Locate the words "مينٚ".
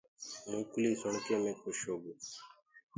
1.43-1.59